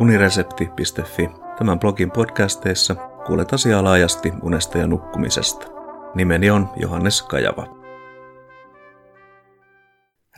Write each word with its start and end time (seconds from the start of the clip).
uniresepti.fi. 0.00 1.30
Tämän 1.58 1.78
blogin 1.78 2.10
podcasteissa 2.10 2.94
kuulet 3.26 3.52
asiaa 3.52 3.84
laajasti 3.84 4.32
unesta 4.42 4.78
ja 4.78 4.86
nukkumisesta. 4.86 5.66
Nimeni 6.14 6.50
on 6.50 6.68
Johannes 6.76 7.22
Kajava. 7.22 7.78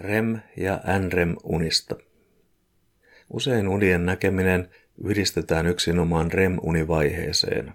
REM 0.00 0.40
ja 0.56 0.80
NREM-unista. 0.98 1.96
Usein 3.30 3.68
unien 3.68 4.06
näkeminen 4.06 4.70
yhdistetään 5.04 5.66
yksinomaan 5.66 6.32
REM-univaiheeseen. 6.32 7.72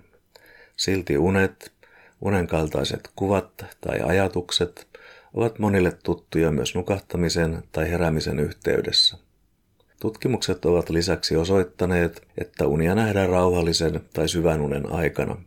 Silti 0.75 1.17
unet, 1.17 1.71
unen 2.21 2.47
kaltaiset 2.47 3.09
kuvat 3.15 3.65
tai 3.81 4.01
ajatukset 4.01 4.87
ovat 5.33 5.59
monille 5.59 5.91
tuttuja 6.03 6.51
myös 6.51 6.75
nukahtamisen 6.75 7.63
tai 7.71 7.91
heräämisen 7.91 8.39
yhteydessä. 8.39 9.24
Tutkimukset 9.99 10.65
ovat 10.65 10.89
lisäksi 10.89 11.35
osoittaneet, 11.35 12.27
että 12.37 12.67
unia 12.67 12.95
nähdään 12.95 13.29
rauhallisen 13.29 14.01
tai 14.13 14.29
syvän 14.29 14.61
unen 14.61 14.91
aikana. 14.91 15.37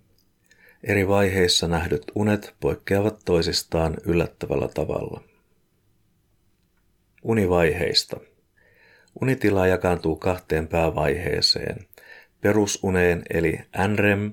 Eri 0.84 1.08
vaiheissa 1.08 1.68
nähdyt 1.68 2.02
unet 2.14 2.54
poikkeavat 2.60 3.18
toisistaan 3.24 3.96
yllättävällä 4.04 4.68
tavalla. 4.68 5.22
Univaiheista. 7.22 8.20
Unitila 9.20 9.66
jakaantuu 9.66 10.16
kahteen 10.16 10.68
päävaiheeseen. 10.68 11.86
Perusuneen 12.40 13.22
eli 13.30 13.60
NREM 13.88 14.32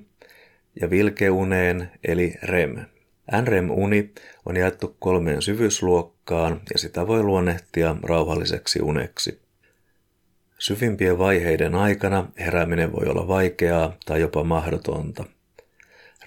ja 0.80 0.90
vilkeuneen 0.90 1.90
eli 2.04 2.34
REM. 2.42 2.76
NREM-uni 3.42 4.12
on 4.46 4.56
jaettu 4.56 4.96
kolmeen 4.98 5.42
syvyysluokkaan 5.42 6.60
ja 6.72 6.78
sitä 6.78 7.06
voi 7.06 7.22
luonnehtia 7.22 7.96
rauhalliseksi 8.02 8.82
uneksi. 8.82 9.45
Syvimpien 10.58 11.18
vaiheiden 11.18 11.74
aikana 11.74 12.28
herääminen 12.38 12.92
voi 12.92 13.06
olla 13.08 13.28
vaikeaa 13.28 13.96
tai 14.06 14.20
jopa 14.20 14.44
mahdotonta. 14.44 15.24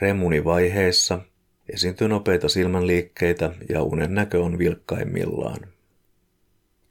REM-univaiheessa 0.01 1.19
esiintyy 1.69 2.07
nopeita 2.07 2.49
silmänliikkeitä 2.49 3.51
ja 3.69 3.83
unen 3.83 4.13
näkö 4.13 4.43
on 4.43 4.57
vilkkaimmillaan. 4.57 5.59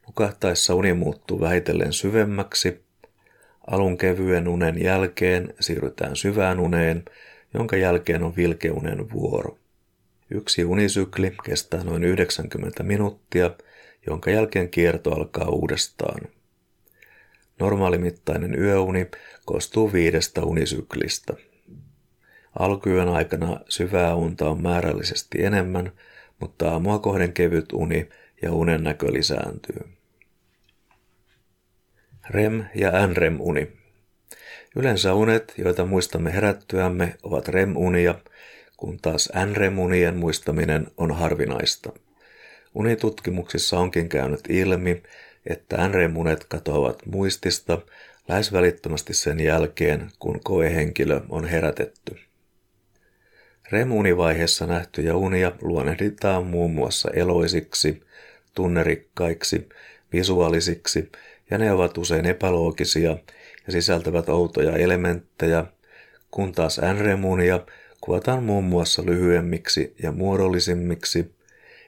Nukahtaessa 0.07 0.75
uni 0.75 0.93
muuttuu 0.93 1.39
vähitellen 1.39 1.93
syvemmäksi. 1.93 2.81
Alun 3.67 3.97
kevyen 3.97 4.47
unen 4.47 4.83
jälkeen 4.83 5.53
siirrytään 5.59 6.15
syvään 6.15 6.59
uneen, 6.59 7.05
jonka 7.53 7.77
jälkeen 7.77 8.23
on 8.23 8.35
vilkeunen 8.35 9.11
vuoro. 9.11 9.57
Yksi 10.29 10.65
unisykli 10.65 11.35
kestää 11.45 11.83
noin 11.83 12.03
90 12.03 12.83
minuuttia, 12.83 13.51
jonka 14.07 14.31
jälkeen 14.31 14.69
kierto 14.69 15.11
alkaa 15.11 15.49
uudestaan. 15.49 16.21
Normaalimittainen 17.59 18.59
yöuni 18.59 19.07
koostuu 19.45 19.93
viidestä 19.93 20.41
unisyklistä. 20.43 21.33
Alkuyön 22.59 23.09
aikana 23.09 23.59
syvää 23.69 24.15
unta 24.15 24.49
on 24.49 24.61
määrällisesti 24.61 25.43
enemmän, 25.43 25.91
mutta 26.39 26.71
aamua 26.71 26.99
kohden 26.99 27.33
kevyt 27.33 27.73
uni 27.73 28.09
ja 28.41 28.53
unen 28.53 28.83
näkö 28.83 29.13
lisääntyy. 29.13 29.79
REM 32.29 32.63
ja 32.75 33.07
NREM-uni. 33.07 33.71
Yleensä 34.75 35.13
unet, 35.13 35.53
joita 35.57 35.85
muistamme 35.85 36.33
herättyämme, 36.33 37.15
ovat 37.23 37.47
REM-unia, 37.47 38.15
kun 38.77 38.97
taas 39.01 39.29
NREM-unien 39.45 40.15
muistaminen 40.15 40.87
on 40.97 41.11
harvinaista. 41.11 41.93
Unitutkimuksissa 42.75 43.79
onkin 43.79 44.09
käynyt 44.09 44.41
ilmi, 44.49 45.03
että 45.45 45.87
NREM-unet 45.87 46.43
katoavat 46.43 47.05
muistista 47.05 47.81
lähes 48.27 48.53
välittömästi 48.53 49.13
sen 49.13 49.39
jälkeen, 49.39 50.11
kun 50.19 50.39
koehenkilö 50.43 51.21
on 51.29 51.45
herätetty. 51.45 52.15
REM-univaiheessa 53.71 54.67
nähtyjä 54.67 55.15
unia 55.15 55.51
luonnehditaan 55.61 56.45
muun 56.45 56.71
muassa 56.71 57.09
eloisiksi, 57.13 58.01
tunnerikkaiksi, 58.55 59.69
visuaalisiksi 60.13 61.11
ja 61.51 61.57
ne 61.57 61.71
ovat 61.71 61.97
usein 61.97 62.25
epäloogisia 62.25 63.17
ja 63.65 63.71
sisältävät 63.71 64.29
outoja 64.29 64.77
elementtejä, 64.77 65.65
kun 66.31 66.51
taas 66.51 66.81
NREM-unia 66.95 67.59
kuvataan 68.01 68.43
muun 68.43 68.63
muassa 68.63 69.05
lyhyemmiksi 69.05 69.95
ja 70.03 70.11
muodollisimmiksi, 70.11 71.31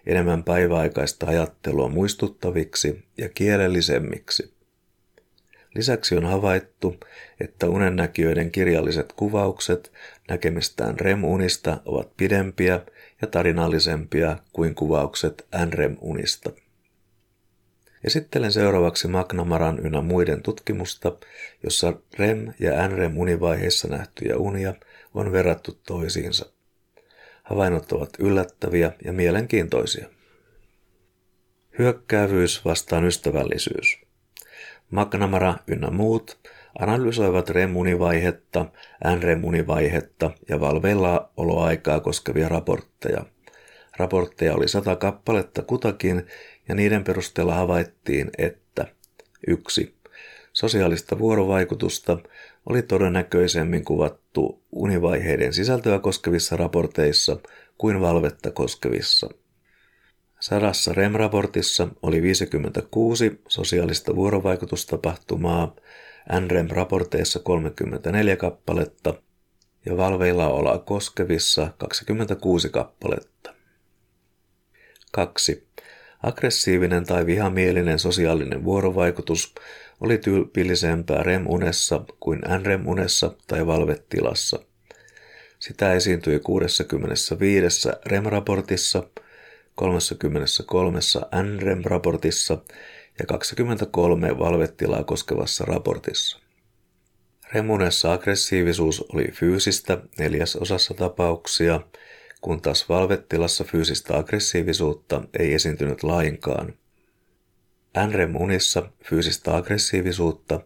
enemmän 0.06 0.44
päiväaikaista 0.44 1.25
ajattelua 1.25 1.89
muistuttaviksi 1.89 3.03
ja 3.17 3.29
kielellisemmiksi. 3.29 4.53
Lisäksi 5.75 6.17
on 6.17 6.25
havaittu, 6.25 6.95
että 7.39 7.69
unennäkijöiden 7.69 8.51
kirjalliset 8.51 9.13
kuvaukset 9.13 9.91
näkemistään 10.29 11.00
REM-unista 11.00 11.81
ovat 11.85 12.17
pidempiä 12.17 12.81
ja 13.22 13.28
tarinallisempia 13.28 14.38
kuin 14.53 14.75
kuvaukset 14.75 15.47
NREM-unista. 15.66 16.51
Esittelen 18.03 18.51
seuraavaksi 18.51 19.07
McNamaran 19.07 19.79
ynnä 19.79 20.01
muiden 20.01 20.44
tutkimusta, 20.44 21.18
jossa 21.63 21.94
REM- 22.19 22.53
ja 22.59 22.88
NREM-univaiheissa 22.88 23.88
nähtyjä 23.88 24.38
unia 24.38 24.73
on 25.13 25.31
verrattu 25.31 25.79
toisiinsa. 25.88 26.45
Havainnot 27.51 27.91
ovat 27.91 28.09
yllättäviä 28.19 28.91
ja 29.06 29.13
mielenkiintoisia. 29.13 30.07
Hyökkäävyys 31.79 32.66
vastaan 32.66 33.06
ystävällisyys. 33.06 34.01
McNamara 34.91 35.56
ynnä 35.67 35.89
muut 35.89 36.39
analysoivat 36.79 37.50
REM-univaihetta, 37.50 38.66
NREM-univaihetta 39.16 40.31
ja 40.50 40.59
valveilla 40.59 41.31
oloaikaa 41.38 42.00
koskevia 42.00 42.50
raportteja. 42.50 43.25
Raportteja 43.97 44.56
oli 44.56 44.68
sata 44.68 44.95
kappaletta 44.95 45.62
kutakin 45.62 46.28
ja 46.69 46.75
niiden 46.75 47.03
perusteella 47.03 47.56
havaittiin, 47.56 48.29
että 48.38 48.88
1. 49.47 49.95
Sosiaalista 50.53 51.19
vuorovaikutusta 51.19 52.17
oli 52.66 52.81
todennäköisemmin 52.81 53.85
kuvattu 53.85 54.63
univaiheiden 54.72 55.53
sisältöä 55.53 56.00
koskevissa 56.00 56.57
raporteissa 56.57 57.38
kuin 57.78 58.01
valvetta 58.01 58.51
koskevissa. 58.51 59.29
Sadassa 60.39 60.94
REM-raportissa 60.94 61.88
oli 62.01 62.22
56 62.22 63.41
sosiaalista 63.47 64.16
vuorovaikutustapahtumaa, 64.16 65.75
NREM-raporteissa 66.39 67.39
34 67.39 68.35
kappaletta 68.35 69.13
ja 69.85 69.97
valveilla 69.97 70.47
olaa 70.47 70.78
koskevissa 70.78 71.73
26 71.78 72.69
kappaletta. 72.69 73.53
2. 75.12 75.68
Aggressiivinen 76.23 77.06
tai 77.06 77.25
vihamielinen 77.25 78.00
sosiaalinen 78.00 78.63
vuorovaikutus 78.63 79.53
oli 80.01 80.17
tyypillisempää 80.17 81.23
REM-unessa 81.23 82.06
kuin 82.19 82.39
NREM-unessa 82.59 83.35
tai 83.47 83.67
valvetilassa. 83.67 84.59
Sitä 85.59 85.94
esiintyi 85.94 86.39
65 86.39 87.89
REM-raportissa, 88.06 89.03
33 89.75 91.00
NREM-raportissa 91.44 92.57
ja 93.19 93.25
23 93.25 94.39
valvetilaa 94.39 95.03
koskevassa 95.03 95.66
raportissa. 95.66 96.39
Remunessa 97.53 98.13
aggressiivisuus 98.13 99.01
oli 99.01 99.28
fyysistä 99.31 100.01
neljäsosassa 100.18 100.94
tapauksia– 100.94 101.81
kun 102.41 102.62
taas 102.62 102.89
valvettilassa 102.89 103.63
fyysistä 103.63 104.18
aggressiivisuutta 104.18 105.22
ei 105.39 105.53
esiintynyt 105.53 106.03
lainkaan. 106.03 106.73
NREM-unissa 108.07 108.90
fyysistä 109.04 109.56
aggressiivisuutta 109.56 110.60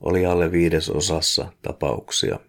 oli 0.00 0.26
alle 0.26 0.52
viidesosassa 0.52 1.52
tapauksia. 1.62 2.40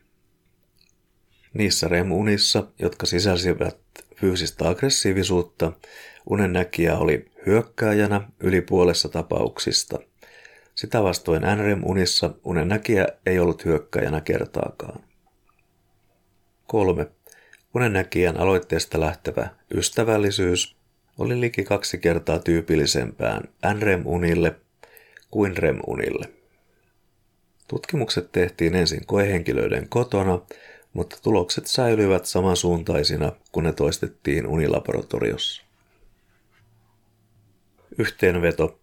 Niissä 1.54 1.88
REM-unissa, 1.88 2.64
jotka 2.80 3.06
sisälsivät 3.06 3.78
fyysistä 4.16 4.70
aggressiivisuutta, 4.70 5.72
unennäkijä 6.30 6.98
oli 6.98 7.32
hyökkääjänä 7.46 8.22
yli 8.40 8.62
puolessa 8.62 9.10
tapauksista. 9.10 10.00
Sitä 10.76 11.04
vastoin 11.04 11.42
NREM-unissa 11.42 12.30
unennäkijä 12.44 13.08
ei 13.26 13.40
ollut 13.40 13.66
hyökkääjänä 13.66 14.22
kertaakaan. 14.22 15.04
3. 16.68 17.08
Unennäkijän 17.76 18.38
aloitteesta 18.38 19.00
lähtevä 19.00 19.50
ystävällisyys 19.74 20.79
oli 21.20 21.42
liki 21.42 21.64
kaksi 21.64 21.98
kertaa 21.98 22.40
tyypillisempään 22.40 23.44
NREM-unille 23.74 24.56
kuin 25.32 25.58
REM-unille. 25.58 26.26
Tutkimukset 27.68 28.32
tehtiin 28.32 28.76
ensin 28.76 29.06
koehenkilöiden 29.06 29.90
kotona, 29.90 30.42
mutta 30.94 31.18
tulokset 31.24 31.68
säilyivät 31.68 32.26
samansuuntaisina, 32.26 33.32
kun 33.52 33.64
ne 33.64 33.74
toistettiin 33.74 34.48
unilaboratoriossa. 34.48 35.64
Yhteenveto. 37.98 38.80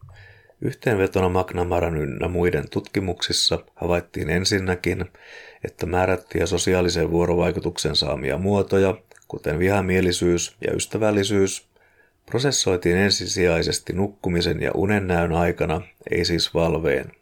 Yhteenvetona 0.61 1.41
McNamaran 1.41 1.97
ynnä 1.97 2.29
muiden 2.29 2.71
tutkimuksissa 2.71 3.65
havaittiin 3.75 4.31
ensinnäkin, 4.31 5.05
että 5.65 5.87
määrättiä 5.87 6.47
sosiaalisen 6.47 7.11
vuorovaikutuksen 7.11 7.97
saamia 7.97 8.39
muotoja, 8.39 8.95
kuten 9.29 9.59
vihamielisyys 9.59 10.57
ja 10.61 10.75
ystävällisyys, 10.75 11.69
prosessoitiin 12.27 12.97
ensisijaisesti 12.97 13.93
nukkumisen 13.93 14.63
ja 14.63 14.71
unennäön 14.75 15.33
aikana, 15.33 15.81
ei 16.11 16.25
siis 16.25 16.55
valveen. 16.55 17.13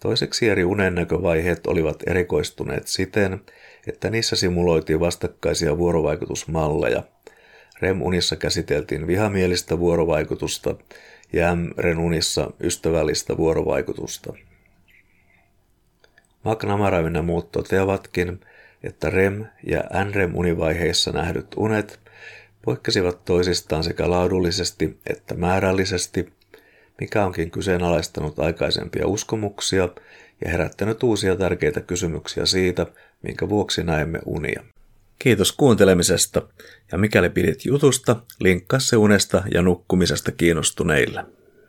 Toiseksi 0.00 0.48
eri 0.48 0.64
unennäkövaiheet 0.64 1.66
olivat 1.66 2.02
erikoistuneet 2.06 2.88
siten, 2.88 3.40
että 3.86 4.10
niissä 4.10 4.36
simuloitiin 4.36 5.00
vastakkaisia 5.00 5.78
vuorovaikutusmalleja. 5.78 7.02
REM-unissa 7.80 8.36
käsiteltiin 8.36 9.06
vihamielistä 9.06 9.78
vuorovaikutusta 9.78 10.74
ja 11.32 11.54
M-REN-unissa 11.54 12.50
ystävällistä 12.60 13.36
vuorovaikutusta. 13.36 14.32
McNamara 16.44 16.98
ynnä 16.98 17.22
muut 17.22 17.52
toteavatkin, 17.52 18.40
että 18.82 19.10
REM- 19.10 19.46
ja 19.66 19.84
NREM-univaiheissa 20.04 21.12
nähdyt 21.12 21.46
unet 21.56 22.03
poikkesivat 22.64 23.24
toisistaan 23.24 23.84
sekä 23.84 24.10
laadullisesti 24.10 24.98
että 25.06 25.34
määrällisesti, 25.34 26.32
mikä 27.00 27.24
onkin 27.24 27.50
kyseenalaistanut 27.50 28.38
aikaisempia 28.38 29.06
uskomuksia 29.06 29.88
ja 30.44 30.50
herättänyt 30.50 31.02
uusia 31.02 31.36
tärkeitä 31.36 31.80
kysymyksiä 31.80 32.46
siitä, 32.46 32.86
minkä 33.22 33.48
vuoksi 33.48 33.82
näemme 33.82 34.18
unia. 34.26 34.64
Kiitos 35.18 35.52
kuuntelemisesta 35.52 36.42
ja 36.92 36.98
mikäli 36.98 37.30
pidit 37.30 37.64
jutusta, 37.64 38.16
linkkaa 38.40 38.80
se 38.80 38.96
unesta 38.96 39.42
ja 39.54 39.62
nukkumisesta 39.62 40.32
kiinnostuneille. 40.32 41.24